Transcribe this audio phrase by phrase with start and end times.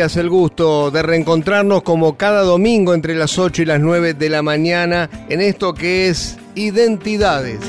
[0.00, 4.40] El gusto de reencontrarnos como cada domingo entre las 8 y las 9 de la
[4.40, 7.60] mañana en esto que es Identidades.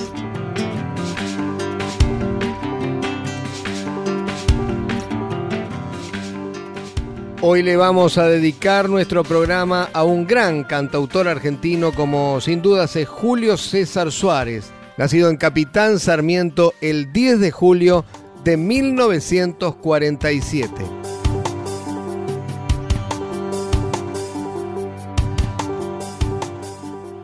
[7.42, 12.96] Hoy le vamos a dedicar nuestro programa a un gran cantautor argentino como sin dudas
[12.96, 18.06] es Julio César Suárez, nacido en Capitán Sarmiento el 10 de julio
[18.46, 21.01] de 1947.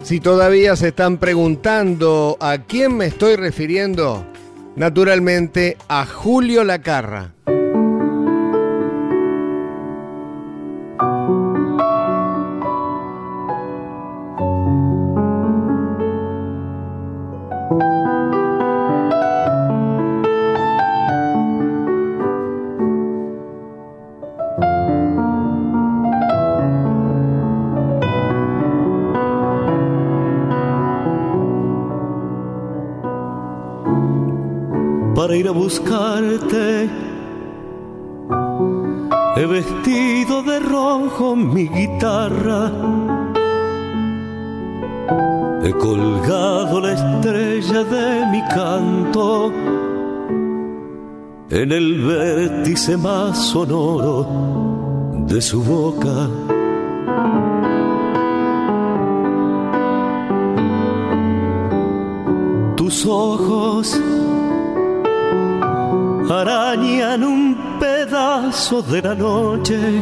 [0.07, 4.25] Si todavía se están preguntando a quién me estoy refiriendo,
[4.77, 7.33] naturalmente a Julio Lacarra.
[35.49, 36.89] Buscarte.
[39.35, 42.71] He vestido de rojo mi guitarra.
[45.63, 49.51] He colgado la estrella de mi canto
[51.49, 54.27] en el vértice más sonoro
[55.27, 56.56] de su boca.
[66.29, 70.01] Arañan un pedazo de la noche.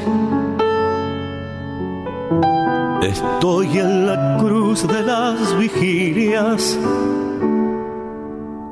[3.02, 6.80] Estoy en la cruz de las vigilias,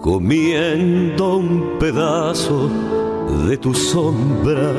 [0.02, 2.70] comiendo un pedazo
[3.48, 4.72] de tu sombra.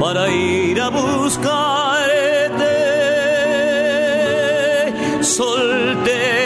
[0.00, 2.74] Para ir a buscarte,
[5.22, 6.43] solteras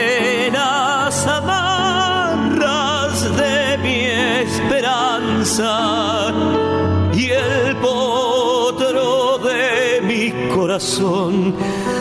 [5.60, 11.52] y el potro de mi corazón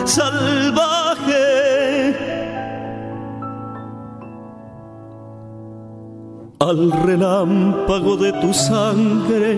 [0.06, 1.34] salvaje.
[6.60, 9.58] Al relámpago de tu sangre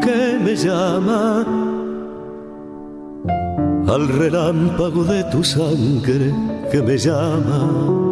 [0.00, 1.44] que me llama,
[3.88, 6.32] al relámpago de tu sangre
[6.70, 8.11] que me llama.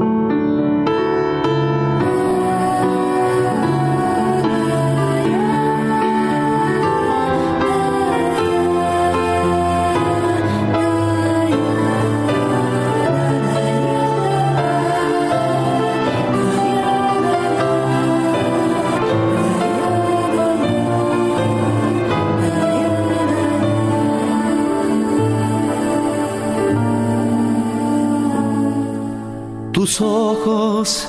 [29.91, 31.09] Tus ojos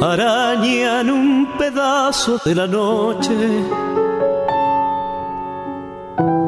[0.00, 3.36] arañan un pedazo de la noche.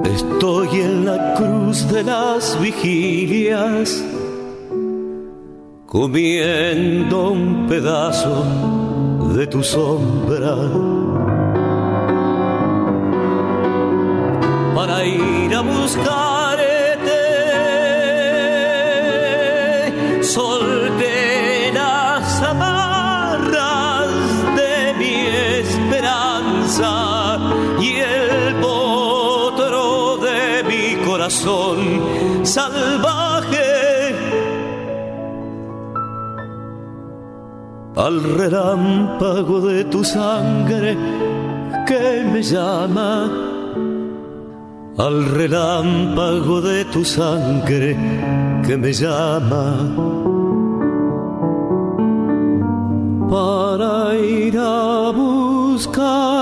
[0.04, 4.02] Estoy en la cruz de las vigilias,
[5.84, 8.42] comiendo un pedazo
[9.36, 10.56] de tu sombra.
[14.74, 16.33] Para ir a buscarte
[31.24, 31.78] corazón
[32.44, 33.70] salvaje.
[37.96, 40.98] al relámpago de tu sangre
[41.86, 43.30] que me llama,
[44.98, 47.96] al relámpago de tu sangre
[48.66, 49.76] que me llama.
[53.30, 56.34] Para ir a buscarte.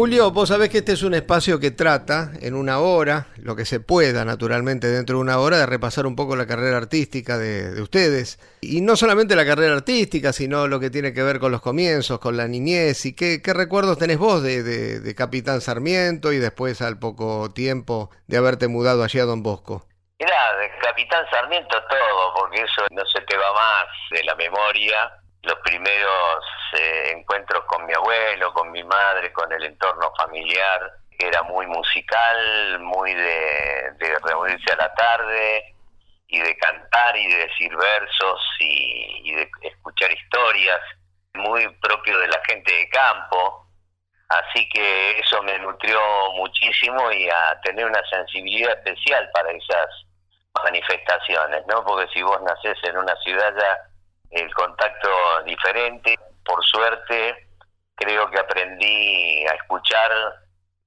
[0.00, 3.66] Julio, vos sabés que este es un espacio que trata en una hora, lo que
[3.66, 7.82] se pueda naturalmente dentro de una hora, de repasar un poco la carrera artística de,
[7.82, 8.38] ustedes.
[8.62, 12.18] Y no solamente la carrera artística, sino lo que tiene que ver con los comienzos,
[12.18, 13.04] con la niñez.
[13.04, 18.68] ¿Y qué, recuerdos tenés vos de, Capitán Sarmiento y después al poco tiempo de haberte
[18.68, 19.86] mudado allí a Don Bosco?
[20.18, 25.12] Mirá, de Capitán Sarmiento todo, porque eso no se te va más de la memoria
[25.42, 26.44] los primeros
[26.74, 32.78] eh, encuentros con mi abuelo, con mi madre, con el entorno familiar, era muy musical,
[32.80, 33.92] muy de,
[34.24, 35.74] reunirse a la tarde
[36.28, 40.80] y de cantar y de decir versos y, de escuchar historias,
[41.34, 43.66] muy propio de la gente de campo.
[44.28, 46.00] Así que eso me nutrió
[46.36, 49.88] muchísimo y a tener una sensibilidad especial para esas
[50.64, 51.84] manifestaciones, ¿no?
[51.84, 53.89] Porque si vos nacés en una ciudad ya
[54.30, 56.18] el contacto diferente.
[56.44, 57.48] Por suerte,
[57.94, 60.10] creo que aprendí a escuchar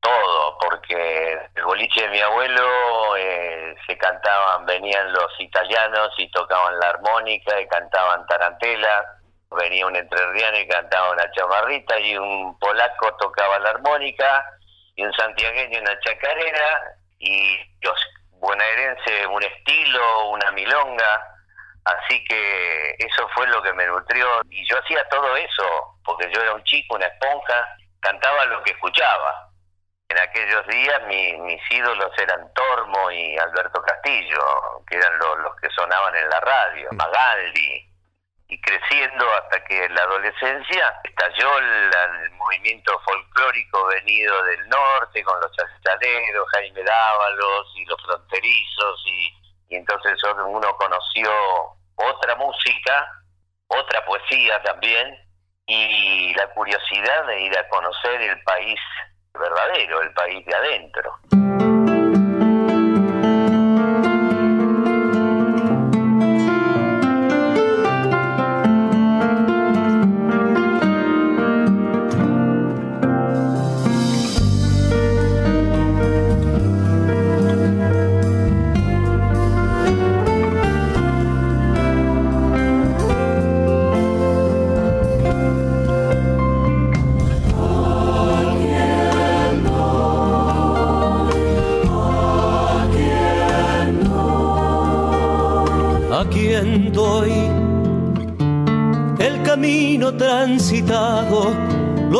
[0.03, 6.77] todo, porque el boliche de mi abuelo eh, se cantaban, venían los italianos y tocaban
[6.79, 9.05] la armónica y cantaban tarantela,
[9.51, 14.45] venía un entrerriano y cantaba una chamarrita y un polaco tocaba la armónica
[14.95, 17.97] y un santiagueño una chacarera y los
[18.31, 21.32] bonaerenses un estilo, una milonga,
[21.85, 26.41] Así que eso fue lo que me nutrió y yo hacía todo eso, porque yo
[26.41, 29.49] era un chico, una esponja, cantaba lo que escuchaba.
[30.07, 36.15] En aquellos días mis ídolos eran Tormo y Alberto Castillo, que eran los, que sonaban
[36.15, 36.95] en la radio, mm.
[36.95, 37.89] Magaldi,
[38.47, 45.39] y creciendo hasta que en la adolescencia estalló el, movimiento folclórico venido del norte con
[45.39, 51.31] los chachaleros, Jaime Dávalos y los fronterizos y y entonces uno conoció
[51.95, 53.07] otra música,
[53.67, 55.17] otra poesía también,
[55.65, 58.79] y la curiosidad de ir a conocer el país
[59.33, 61.13] verdadero, el país de adentro.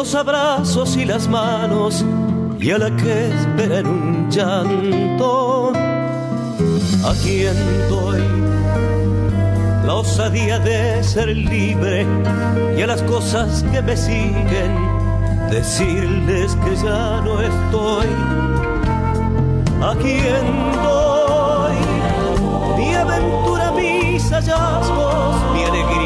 [0.04, 2.04] Los abrazos y las manos
[2.60, 5.72] y a la que espera en un llanto.
[7.06, 7.56] ¿A quien
[7.90, 8.22] doy
[9.86, 12.06] la osadía de ser libre
[12.78, 14.72] y a las cosas que me siguen
[15.50, 18.08] decirles que ya no estoy?
[19.90, 20.46] ¿A quien
[20.84, 21.78] doy
[22.78, 26.03] mi aventura, mis hallazgos, mi alegría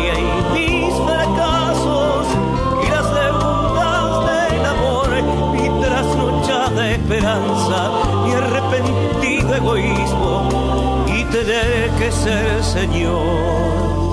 [7.08, 7.90] esperanza
[8.28, 14.07] y arrepentido egoísmo y tener que ser Señor.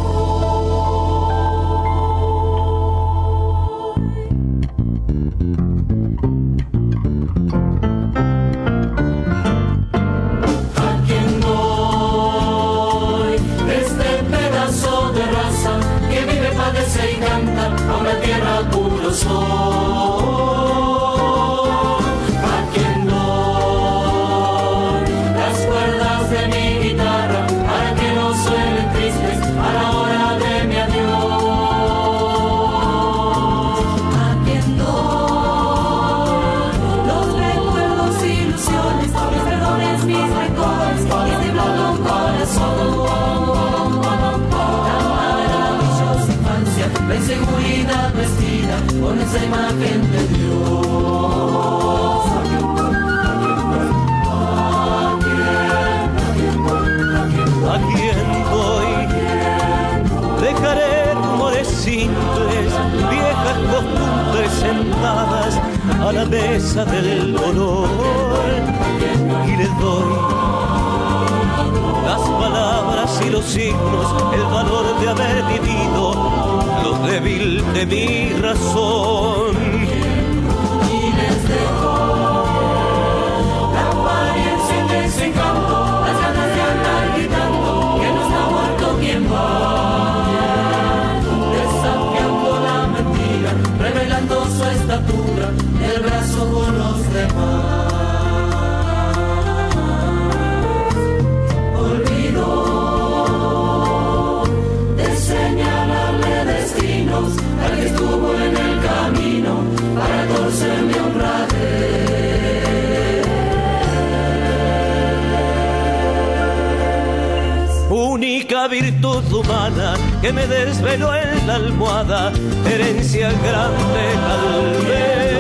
[120.25, 122.33] Que me desveló en la almohada,
[122.65, 125.35] herencia grande tal vez.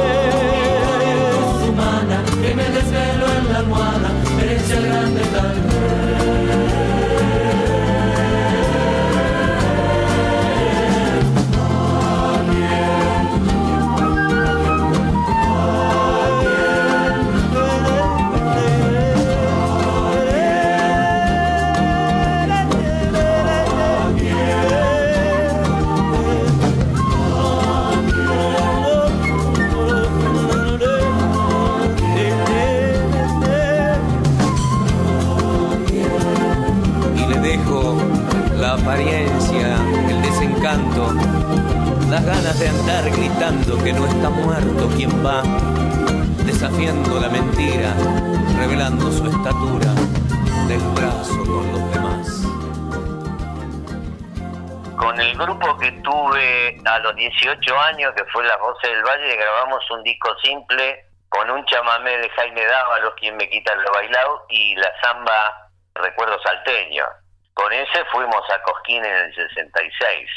[1.67, 4.11] humana que me desvelo en la almohada,
[4.43, 6.64] herencia grande tal vez.
[42.37, 45.43] Ganas de andar gritando que no está muerto quien va,
[46.45, 47.95] desafiando la mentira,
[48.59, 49.93] revelando su estatura
[50.67, 52.27] del brazo con los demás.
[54.97, 59.37] Con el grupo que tuve a los 18 años, que fue Las Voces del Valle,
[59.37, 64.47] grabamos un disco simple con un chamamé de Jaime Dávalos, quien me quita lo bailado,
[64.49, 67.05] y la samba Recuerdo Salteño.
[67.55, 70.29] Con ese fuimos a Cosquín en el 66.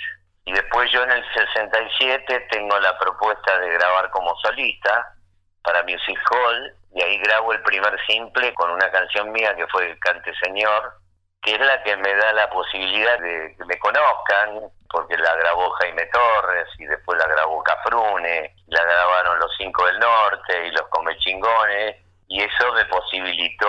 [0.47, 5.13] Y después yo en el 67 tengo la propuesta de grabar como solista
[5.61, 9.99] para Music Hall, y ahí grabo el primer simple con una canción mía que fue
[9.99, 10.93] Cante Señor,
[11.41, 15.69] que es la que me da la posibilidad de que me conozcan, porque la grabó
[15.81, 20.87] Jaime Torres y después la grabó Cafrune, la grabaron los Cinco del Norte y los
[20.87, 21.97] Comechingones,
[22.29, 23.67] y eso me posibilitó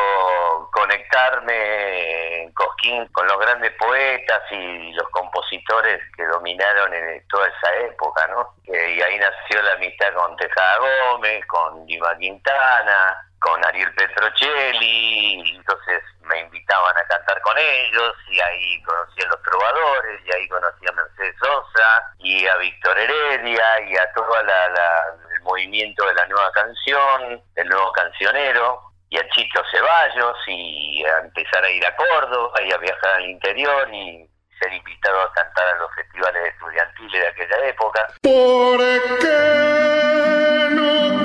[0.73, 7.75] conectarme en Cosquín con los grandes poetas y los compositores que dominaron en toda esa
[7.87, 8.55] época, ¿no?
[8.73, 15.57] Eh, y ahí nació la amistad con Tejada Gómez, con Lima Quintana, con Ariel Petrocelli,
[15.57, 20.49] entonces me invitaban a cantar con ellos, y ahí conocí a los trovadores, y ahí
[20.49, 26.05] conocí a Mercedes Sosa, y a Víctor Heredia, y a todo la, la- el movimiento
[26.07, 31.71] de la nueva canción, el nuevo cancionero, y a Chito Ceballos, y a empezar a
[31.71, 34.29] ir a Córdoba, y a viajar al interior, y
[34.61, 38.07] ser invitado a cantar a los festivales estudiantiles de aquella época.
[38.23, 38.79] ¿Por
[39.21, 41.23] qué no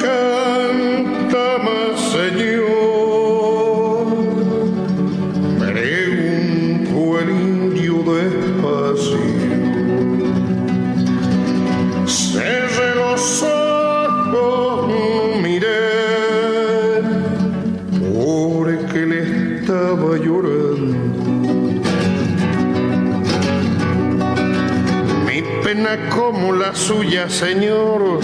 [26.43, 28.19] pena como la suya, Señor,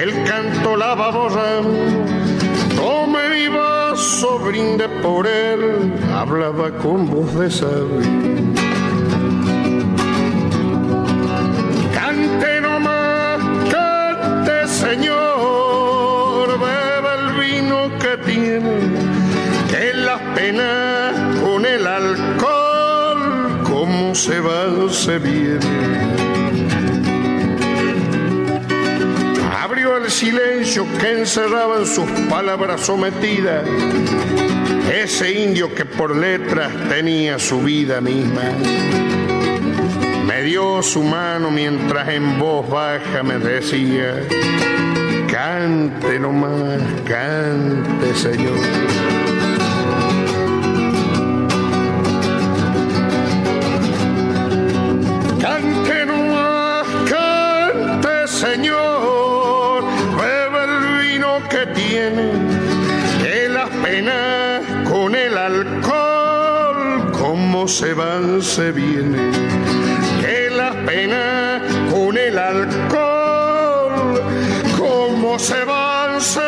[0.00, 1.10] el canto la va.
[2.76, 8.00] Tome mi vaso, brinde por él, hablaba con voz de sabio.
[11.94, 13.40] Cante nomás,
[13.70, 18.76] cante, Señor, beba el vino que tiene,
[19.70, 26.43] que las penas con el alcohol, como se va, se viene.
[29.64, 33.64] Abrió el silencio que encerraba en sus palabras sometidas
[34.92, 38.42] ese indio que por letras tenía su vida misma.
[40.26, 44.20] Me dio su mano mientras en voz baja me decía,
[45.32, 48.58] cante nomás, cante Señor.
[55.40, 59.03] Cante nomás, cante Señor,
[67.68, 74.20] se van, se que las penas con el alcohol,
[74.78, 76.44] como se van, se.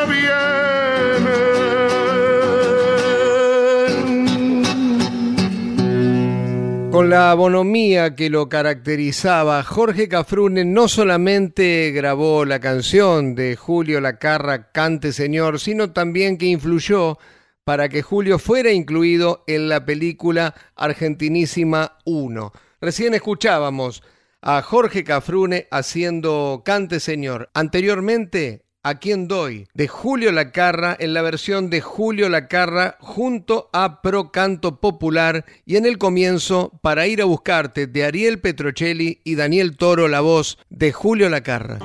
[6.96, 14.00] Con la bonomía que lo caracterizaba, Jorge Cafrune no solamente grabó la canción de Julio
[14.00, 17.18] Lacarra Cante Señor, sino también que influyó
[17.66, 22.52] para que Julio fuera incluido en la película Argentinísima 1.
[22.80, 24.04] Recién escuchábamos
[24.40, 27.50] a Jorge Cafrune haciendo Cante Señor.
[27.54, 29.66] Anteriormente, ¿A quién doy?
[29.75, 35.75] de Julio Lacarra en la versión de Julio Lacarra junto a Pro Canto Popular y
[35.75, 40.56] en el comienzo Para ir a buscarte de Ariel Petrocelli y Daniel Toro la voz
[40.70, 41.80] de Julio Lacarra.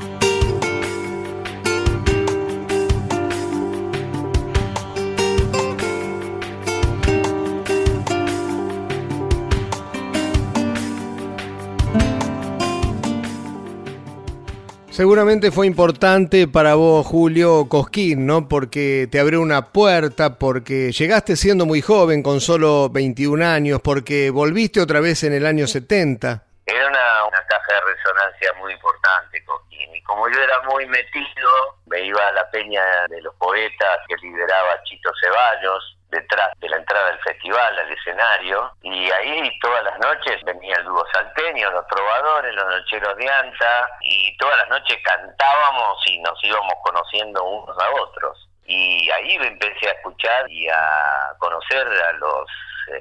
[14.92, 18.50] Seguramente fue importante para vos, Julio Cosquín, ¿no?
[18.50, 24.30] Porque te abrió una puerta, porque llegaste siendo muy joven, con solo 21 años, porque
[24.32, 26.44] volviste otra vez en el año 70.
[26.66, 29.96] Era una, una caja de resonancia muy importante, Cosquín.
[29.96, 31.50] Y como yo era muy metido,
[31.86, 36.78] me iba a la peña de los poetas que lideraba Chito Ceballos, detrás de la
[36.78, 41.88] entrada del festival, al escenario, y ahí todas las noches venía el dúo salteño, los
[41.88, 47.78] trovadores, los nocheros de Anta, y todas las noches cantábamos y nos íbamos conociendo unos
[47.80, 48.48] a otros.
[48.66, 52.48] Y ahí empecé a escuchar y a conocer a los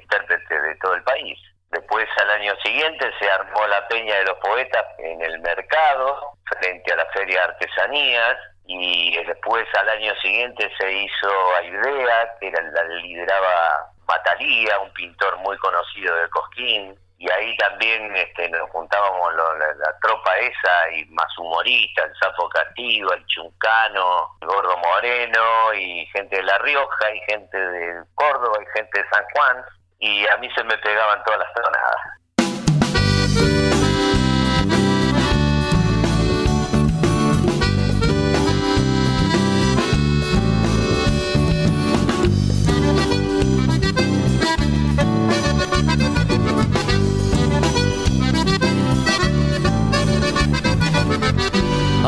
[0.01, 1.39] intérpretes de todo el país.
[1.71, 6.93] Después al año siguiente se armó la Peña de los Poetas en el mercado, frente
[6.93, 8.37] a la Feria de Artesanías,
[8.79, 15.37] y después al año siguiente se hizo Aidea, que era, la lideraba Matalía, un pintor
[15.39, 21.05] muy conocido de Cosquín, y ahí también este, nos juntábamos lo- la, tropa esa y
[21.07, 27.11] más humoristas, el Sapo Cativo, el Chuncano, el Gordo Moreno, y gente de La Rioja,
[27.15, 29.65] y gente de Córdoba, y gente de San Juan,
[29.99, 32.20] y a mí se me pegaban todas las tonadas.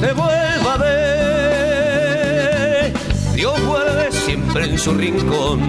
[0.00, 1.98] te vuelva a ver.
[3.34, 5.60] Dios guarde siempre en su rincón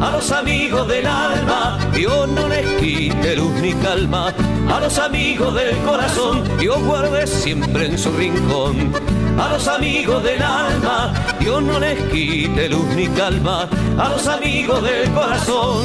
[0.00, 1.78] a los amigos del alma.
[1.94, 4.34] Dios no les quite luz ni calma
[4.70, 6.42] a los amigos del corazón.
[6.58, 8.92] Dios guarde siempre en su rincón
[9.38, 11.12] a los amigos del alma.
[11.40, 13.68] Dios no les quite luz ni calma
[13.98, 15.84] a los amigos del corazón.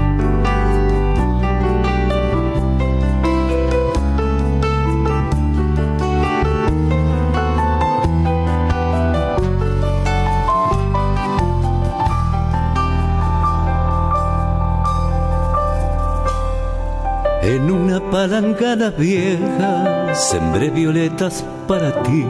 [17.43, 22.23] En una palangana vieja sembré violetas para ti.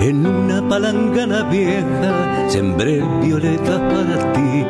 [0.00, 4.66] En una palangana vieja sembré violetas para ti.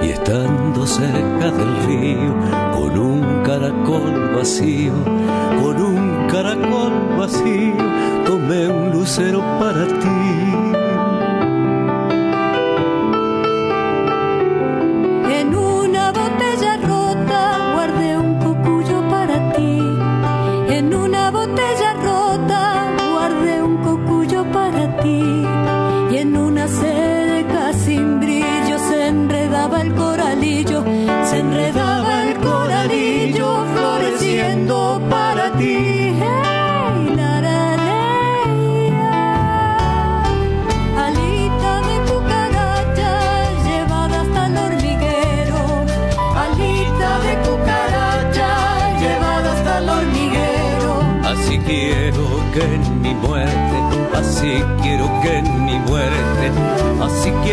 [0.00, 2.34] Y estando cerca del río
[2.72, 4.94] con un caracol vacío,
[5.62, 7.76] con un caracol vacío,
[8.24, 10.75] tomé un lucero para ti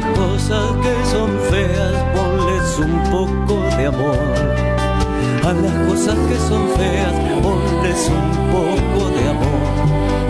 [0.00, 4.18] las cosas que son feas, ponles un poco de amor.
[5.42, 9.64] A las cosas que son feas, ponles un poco de amor.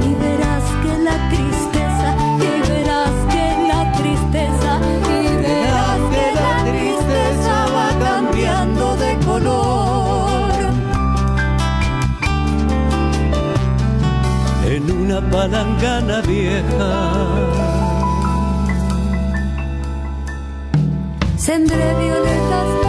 [0.08, 4.72] Y verás que la tristeza, y verás que la tristeza,
[5.08, 10.50] y verás que la tristeza va cambiando de color.
[14.64, 17.65] En una palangana vieja.
[21.46, 22.85] Sembré violetas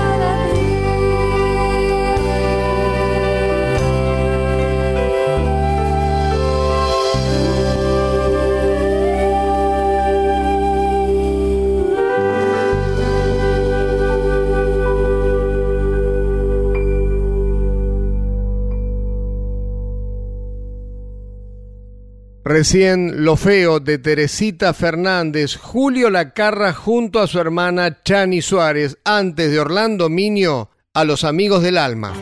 [22.48, 29.52] Recién Lo Feo de Teresita Fernández, Julio Lacarra junto a su hermana Chani Suárez, antes
[29.52, 32.14] de Orlando Miño, a los amigos del alma.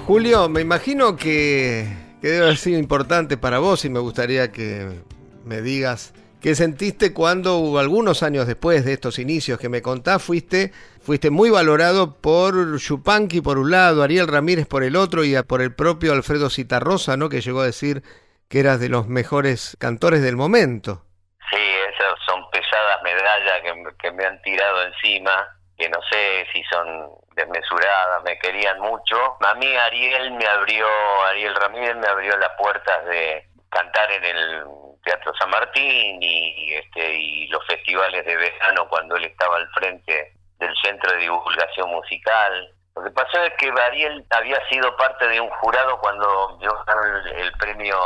[0.06, 1.88] Julio, me imagino que,
[2.20, 5.00] que debe haber sido importante para vos y me gustaría que
[5.44, 6.12] me digas
[6.46, 11.50] qué sentiste cuando algunos años después de estos inicios que me contás, fuiste, fuiste muy
[11.50, 16.12] valorado por Chupanqui por un lado, Ariel Ramírez por el otro y por el propio
[16.12, 17.28] Alfredo Citarrosa, ¿no?
[17.28, 18.04] que llegó a decir
[18.48, 21.02] que eras de los mejores cantores del momento.
[21.50, 26.62] Sí, esas son pesadas medallas que, que me han tirado encima, que no sé si
[26.70, 29.16] son desmesuradas, me querían mucho.
[29.44, 30.86] A mí Ariel me abrió,
[31.28, 34.64] Ariel Ramírez me abrió las puertas de cantar en el
[35.06, 40.32] Teatro San Martín y, este, y los festivales de verano cuando él estaba al frente
[40.58, 42.72] del Centro de Divulgación Musical.
[42.96, 47.30] Lo que pasó es que Ariel había sido parte de un jurado cuando yo gané
[47.30, 47.96] el, el premio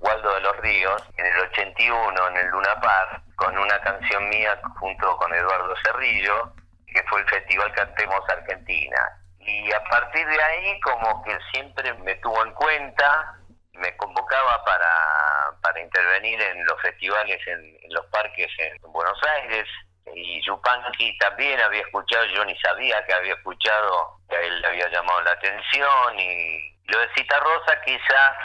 [0.00, 4.58] Waldo de los Ríos en el 81 en el Luna Park con una canción mía
[4.80, 6.52] junto con Eduardo Cerrillo
[6.92, 8.98] que fue el Festival Cantemos Argentina.
[9.38, 13.37] Y a partir de ahí como que siempre me tuvo en cuenta,
[13.78, 19.66] me convocaba para, para intervenir en los festivales, en, los parques en, Buenos Aires,
[20.14, 24.68] y Yupanqui también había escuchado, yo ni sabía que había escuchado, que a él le
[24.68, 28.36] había llamado la atención, y lo de Cita Rosa quizás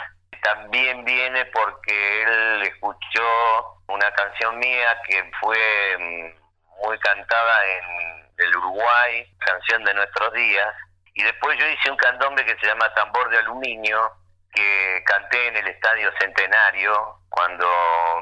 [0.42, 8.56] también viene porque él escuchó una canción mía que fue mm, muy cantada en del
[8.56, 10.74] Uruguay, canción de nuestros días,
[11.14, 14.10] y después yo hice un candombe que se llama Tambor de Aluminio,
[14.54, 17.66] que canté en el Estadio Centenario cuando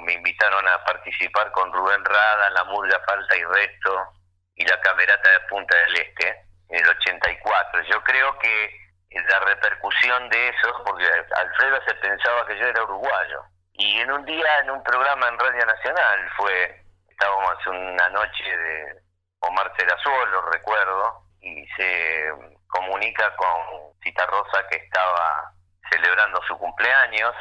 [0.01, 4.09] me invitaron a participar con Rubén Rada, La Murga Falta y Resto
[4.55, 7.83] y la Camerata de Punta del Este en el 84.
[7.83, 11.05] Yo creo que la repercusión de eso, porque
[11.37, 13.43] Alfredo se pensaba que yo era uruguayo,
[13.75, 19.03] y en un día en un programa en Radio Nacional fue, estábamos una noche de
[19.41, 22.31] Omar Serazuelo, recuerdo, y se
[22.69, 25.53] comunica con Cita Rosa que estaba
[25.93, 27.35] celebrando su cumpleaños.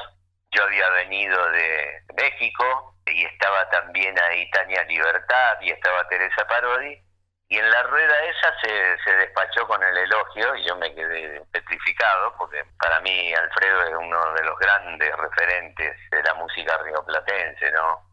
[0.52, 7.02] Yo había venido de México y estaba también ahí Tania Libertad y estaba Teresa Parodi.
[7.48, 11.42] Y en la rueda esa se, se despachó con el elogio y yo me quedé
[11.52, 17.72] petrificado porque para mí Alfredo es uno de los grandes referentes de la música rioplatense,
[17.72, 18.11] ¿no?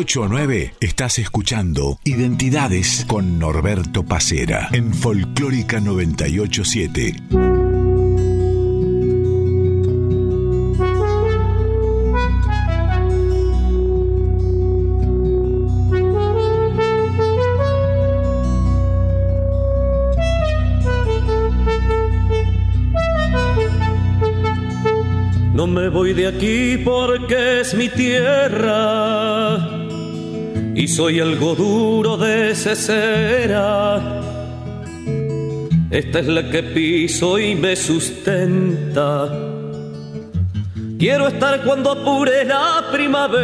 [0.00, 7.16] 8 a 9 estás escuchando Identidades con Norberto Pacera en Folclórica 987.
[25.52, 29.79] No me voy de aquí porque es mi tierra
[30.74, 34.20] y soy algo duro de cera.
[35.90, 39.28] Esta es la que piso y me sustenta.
[40.98, 43.40] Quiero estar cuando apure la primavera.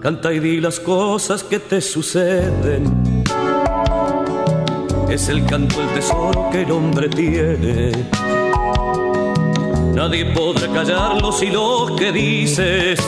[0.00, 3.24] Canta y di las cosas que te suceden.
[5.08, 7.92] Es el canto, el tesoro que el hombre tiene.
[9.94, 13.00] Nadie podrá callar los hilos que dices.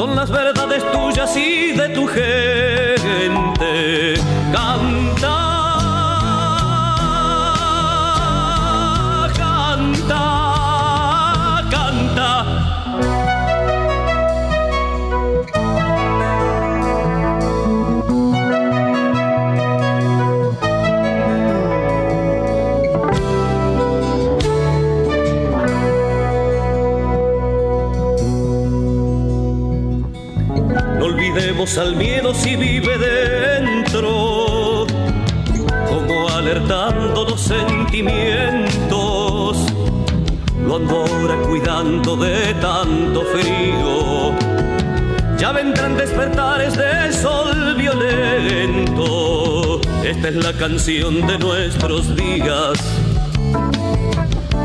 [0.00, 2.90] Son las verdades tuyas y de tu gente.
[31.30, 34.84] Olvidemos al miedo si vive dentro,
[35.88, 39.56] como alertando los sentimientos.
[40.66, 44.34] Lo ando ahora cuidando de tanto frío.
[45.38, 49.80] Ya vendrán despertares de sol violento.
[50.04, 52.78] Esta es la canción de nuestros días.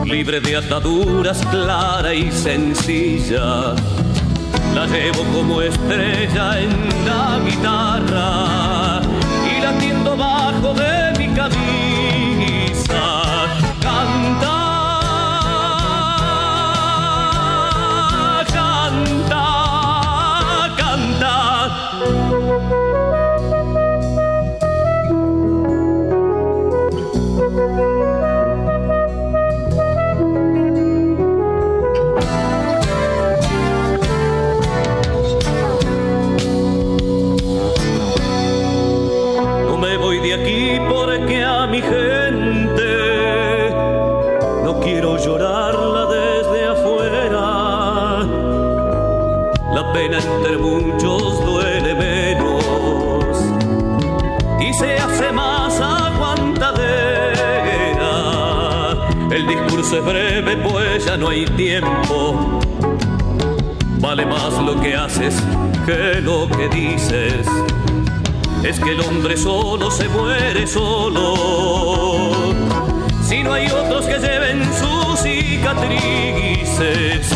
[0.04, 3.76] Libre de ataduras, clara y sencilla
[4.76, 6.72] la llevo como estrella en
[7.06, 9.02] la guitarra
[9.50, 10.95] y latiendo bajo de
[61.06, 62.60] ya no hay tiempo.
[64.00, 65.36] Vale más lo que haces
[65.86, 67.46] que lo que dices
[68.64, 71.36] es que el hombre solo se muere solo.
[73.24, 77.30] Si no hay otros que lleven sus cicatrices,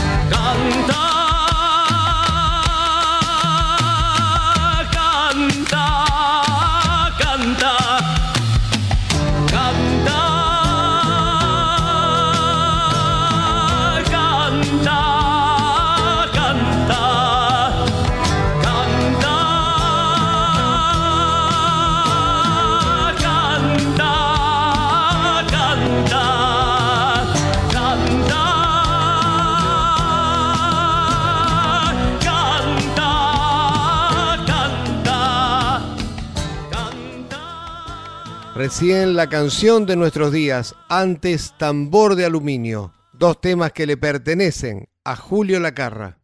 [38.60, 44.90] Recién la canción de nuestros días, antes tambor de aluminio, dos temas que le pertenecen
[45.06, 46.18] a Julio Lacarra.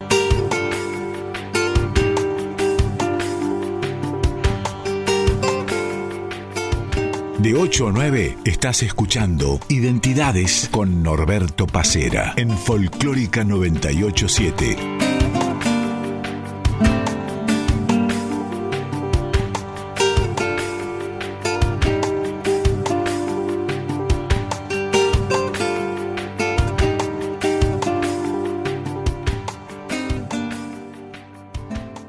[7.37, 15.14] De 8 a 9 estás escuchando Identidades con Norberto Pacera en Folclórica 987.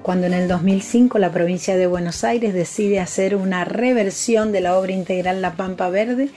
[0.06, 4.78] Cuando en el 2005 la provincia de Buenos Aires decide hacer una reversión de la
[4.78, 6.28] obra integral La Pampa Verde,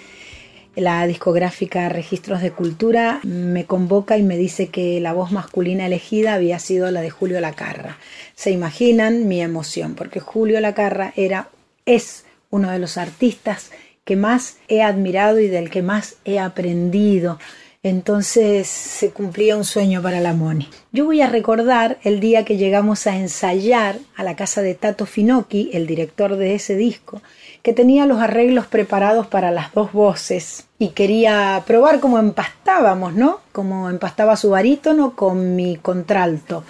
[0.76, 6.34] la discográfica Registros de Cultura me convoca y me dice que la voz masculina elegida
[6.34, 8.00] había sido la de Julio Lacarra.
[8.34, 11.50] Se imaginan mi emoción, porque Julio Lacarra era,
[11.86, 13.70] es uno de los artistas
[14.04, 17.38] que más he admirado y del que más he aprendido.
[17.82, 20.68] Entonces se cumplía un sueño para la Moni.
[20.92, 25.06] Yo voy a recordar el día que llegamos a ensayar a la casa de Tato
[25.06, 27.22] Finocchi, el director de ese disco,
[27.64, 33.40] que tenía los arreglos preparados para las dos voces y quería probar cómo empastábamos, ¿no?
[33.54, 36.66] Cómo empastaba su barítono con mi contralto.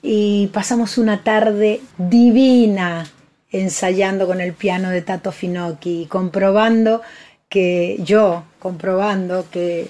[0.00, 3.04] Y pasamos una tarde divina
[3.50, 7.02] ensayando con el piano de Tato Finocchi y comprobando
[7.48, 9.88] que yo, comprobando que,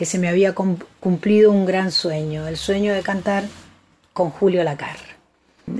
[0.00, 3.44] que se me había cumplido un gran sueño, el sueño de cantar
[4.14, 5.18] con Julio Lacarra.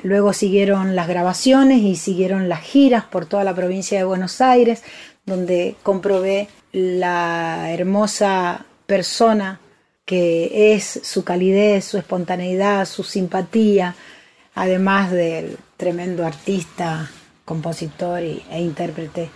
[0.02, 4.82] Luego siguieron las grabaciones y siguieron las giras por toda la provincia de Buenos Aires,
[5.24, 9.58] donde comprobé la hermosa persona
[10.04, 13.94] que es su calidez, su espontaneidad, su simpatía,
[14.54, 17.10] además del tremendo artista,
[17.46, 19.30] compositor e intérprete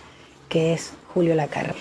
[0.47, 1.73] que es Julio Lacarra.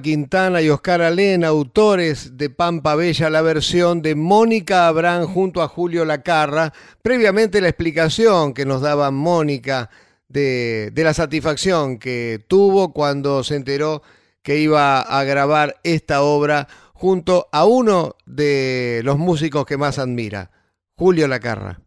[0.00, 5.68] Quintana y Oscar Alén, autores de Pampa Bella, la versión de Mónica Abrán junto a
[5.68, 6.72] Julio Lacarra.
[7.02, 9.90] Previamente la explicación que nos daba Mónica
[10.28, 14.02] de la satisfacción que tuvo cuando se enteró
[14.42, 20.50] que iba a grabar esta obra junto a uno de los músicos que más admira,
[20.96, 21.80] Julio Lacarra.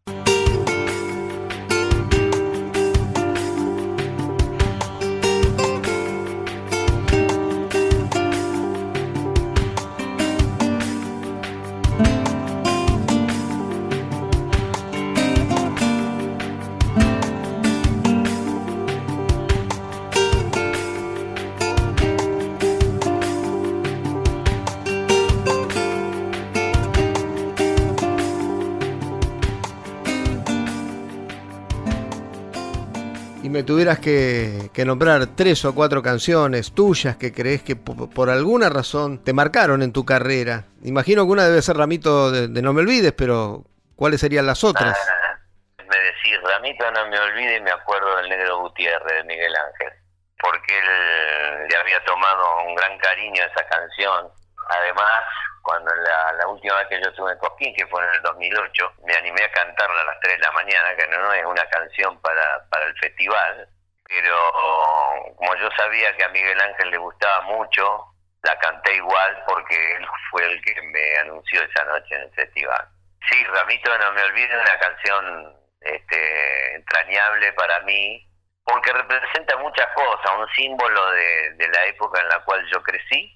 [33.65, 38.69] Tuvieras que, que nombrar tres o cuatro canciones tuyas que crees que po- por, alguna
[38.69, 42.81] razón te marcaron en tu carrera, imagino que una debe ser Ramito de, No Me
[42.81, 43.63] Olvides, pero
[43.95, 44.97] ¿cuáles serían las otras?
[44.97, 45.37] Ah,
[45.79, 49.93] me decís, Ramito, no me olvide, me acuerdo del Negro Gutiérrez, de Miguel Ángel,
[50.39, 54.27] porque él le había tomado un gran cariño a esa canción.
[54.67, 55.21] Además,
[55.65, 59.15] cuando la, última vez que yo estuve en Cosquín, que fue en el 2008, me
[59.15, 62.63] animé a cantarla a las 3 de la mañana, que no, es una canción para,
[62.69, 63.67] para el festival,
[64.07, 68.05] pero como yo sabía que a Miguel Ángel le gustaba mucho,
[68.43, 72.87] la canté igual porque él fue el que me anunció esa noche en el festival.
[73.27, 78.23] Sí, Ramito, no me olvides, una canción este, entrañable para mí,
[78.63, 83.35] porque representa muchas cosas, un símbolo de la época en la cual yo crecí,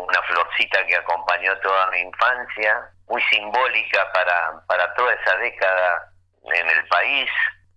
[0.00, 6.12] una florcita que acompañó toda mi infancia, muy simbólica para, para toda esa década
[6.44, 7.30] en el país,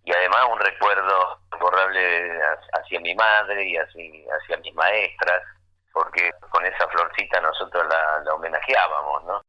[0.05, 2.39] y además un recuerdo imborrable
[2.74, 4.03] hacia mi madre y hacia,
[4.36, 5.41] hacia mis maestras,
[5.93, 9.41] porque con esa florcita nosotros la, la homenajeábamos, ¿no?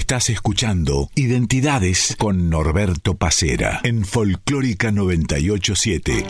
[0.00, 6.24] Estás escuchando Identidades con Norberto Pacera en Folclórica 987.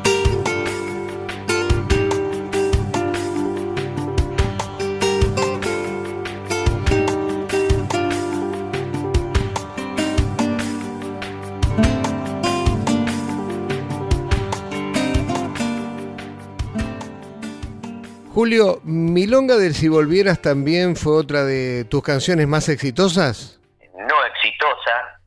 [18.34, 23.59] Julio, Milonga del Si Volvieras también fue otra de tus canciones más exitosas.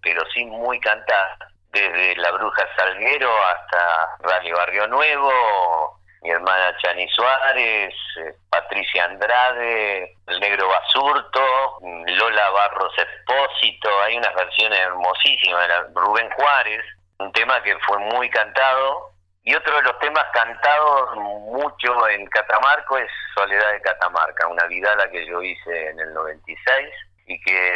[0.02, 1.38] Pero sí muy cantada.
[1.72, 10.16] Desde La Bruja Salguero hasta Rally Barrio Nuevo, mi hermana Chani Suárez, eh, Patricia Andrade,
[10.28, 16.86] El Negro Basurto, Lola Barros Espósito, hay unas versiones hermosísimas, Rubén Juárez,
[17.18, 19.10] un tema que fue muy cantado.
[19.46, 25.10] Y otro de los temas cantados mucho en Catamarco es Soledad de Catamarca, una vidala
[25.10, 26.90] que yo hice en el 96
[27.34, 27.74] y que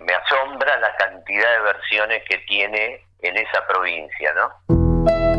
[0.00, 5.29] me asombra la cantidad de versiones que tiene en esa provincia, ¿no?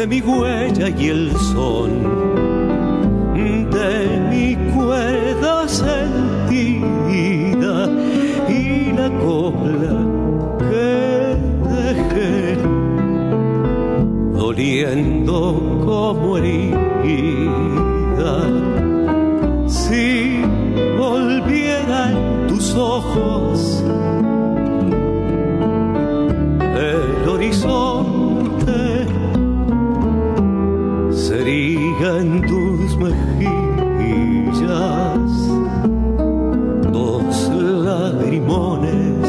[0.00, 1.90] De mi huella y el son?
[3.70, 7.76] de mi cuerda sentida
[8.48, 9.96] y la copla
[10.58, 11.36] que
[11.68, 12.56] dejé
[14.38, 15.36] doliendo
[15.84, 18.34] como herida.
[19.68, 20.42] Si
[20.98, 23.84] volviera en tus ojos
[26.88, 27.89] el horizonte
[32.20, 33.50] en tus mejillas
[36.92, 37.48] dos
[37.86, 39.26] lagrimones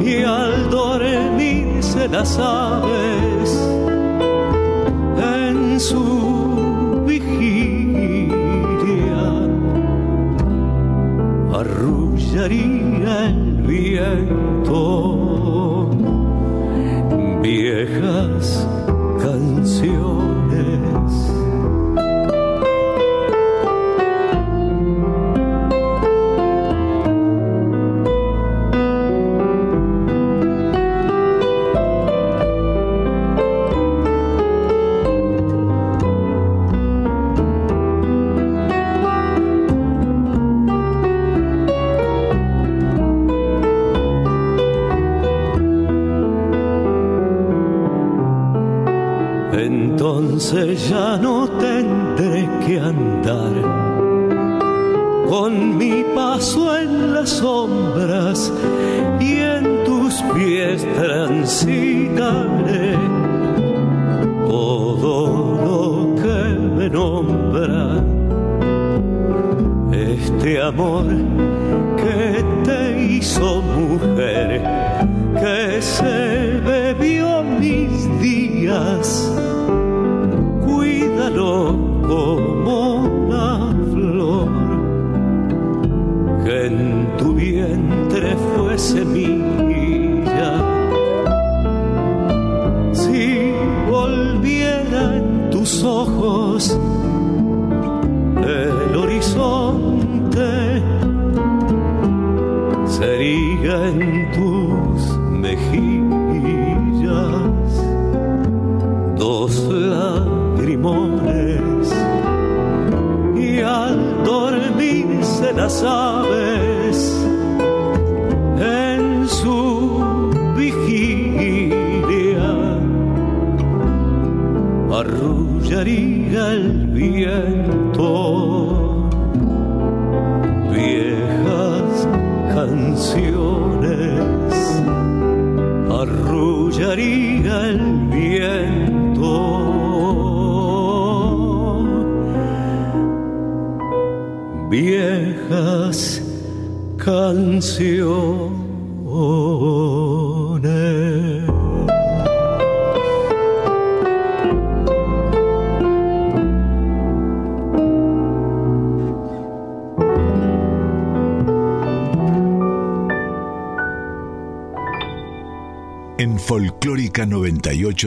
[0.00, 3.68] y al dormirse las aves
[5.18, 8.36] en su vigilia
[11.52, 14.76] arrullaría el viento
[17.42, 18.68] viejas
[19.20, 20.15] canciones.
[70.66, 71.45] Amor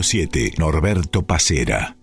[0.09, 1.98] 987, Norberto Pacera.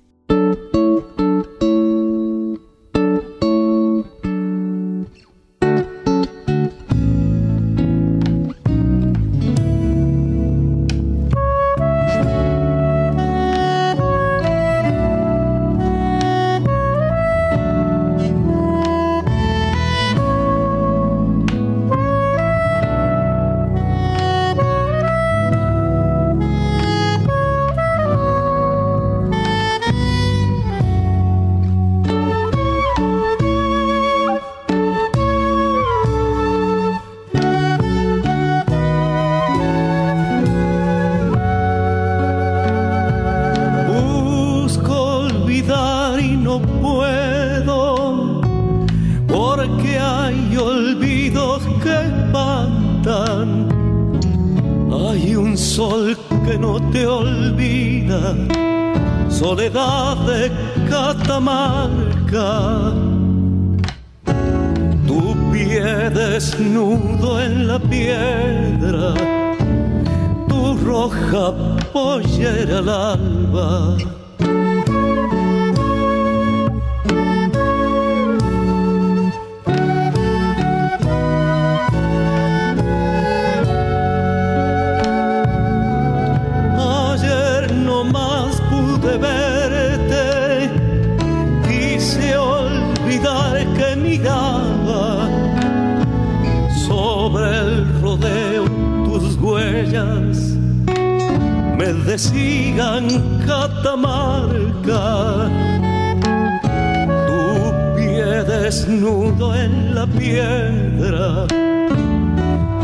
[108.67, 111.47] Desnudo en la piedra,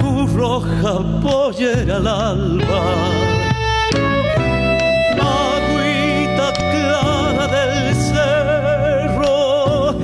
[0.01, 2.83] tu roja pollera al alba.
[5.51, 9.97] Agüita clara del cerro,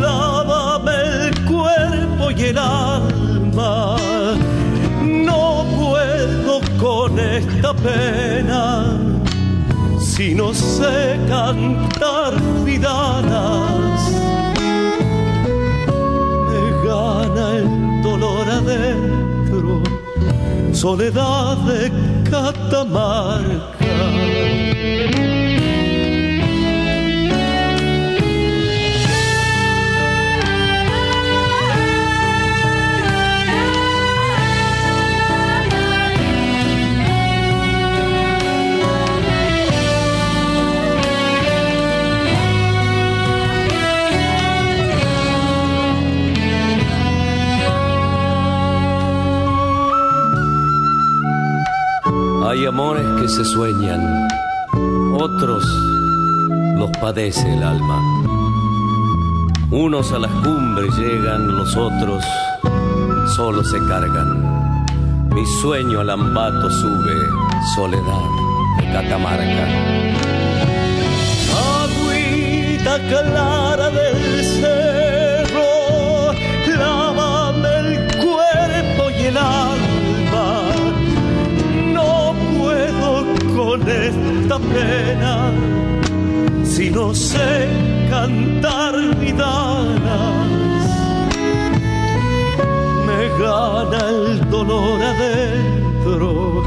[0.00, 3.96] lávame el cuerpo y el alma.
[5.02, 8.96] No puedo con esta pena
[10.00, 12.32] si no sé cantar
[12.64, 13.77] vidanas.
[20.78, 21.90] Soledad de
[22.30, 23.77] Catamarca.
[52.68, 54.28] Amores que se sueñan,
[55.14, 55.64] otros
[56.76, 57.98] los padece el alma.
[59.70, 62.22] Unos a las cumbres llegan, los otros
[63.36, 64.84] solo se cargan.
[65.34, 67.16] Mi sueño al ambato sube,
[67.74, 68.28] soledad
[68.78, 69.66] de Catamarca.
[71.82, 76.32] Agüita clara del cerro,
[76.76, 79.77] lávame el cuerpo y el alma.
[83.68, 85.52] Con esta pena
[86.64, 87.68] si no sé
[88.08, 88.94] cantar.
[93.06, 96.64] Me gana el dolor adentro,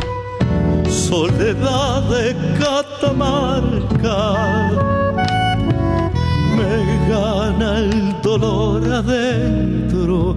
[0.90, 2.26] soledad de
[2.60, 4.20] Catamarca
[6.58, 6.74] me
[7.10, 10.36] gana el dolor adentro,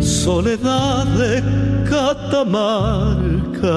[0.00, 1.32] soledad de
[1.88, 3.74] Catamarca.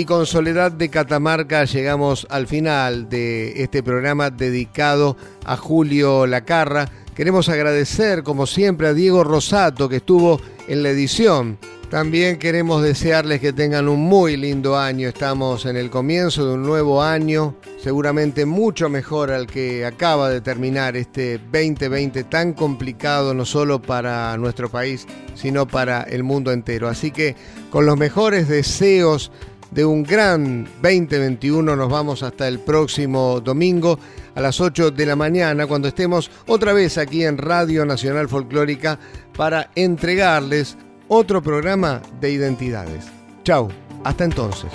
[0.00, 6.88] Y con Soledad de Catamarca llegamos al final de este programa dedicado a Julio Lacarra.
[7.14, 11.58] Queremos agradecer, como siempre, a Diego Rosato, que estuvo en la edición.
[11.90, 15.08] También queremos desearles que tengan un muy lindo año.
[15.08, 20.40] Estamos en el comienzo de un nuevo año, seguramente mucho mejor al que acaba de
[20.40, 26.88] terminar este 2020 tan complicado no solo para nuestro país, sino para el mundo entero.
[26.88, 27.34] Así que
[27.70, 29.32] con los mejores deseos
[29.70, 33.98] de un gran 2021 nos vamos hasta el próximo domingo
[34.34, 38.98] a las 8 de la mañana cuando estemos otra vez aquí en Radio Nacional Folclórica
[39.36, 40.76] para entregarles
[41.08, 43.06] otro programa de identidades.
[43.44, 43.68] Chau,
[44.04, 44.70] hasta entonces.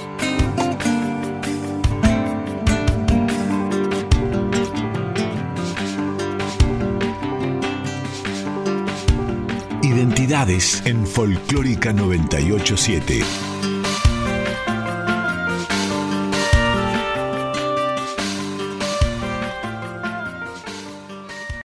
[9.81, 13.54] Identidades en Folclórica 987.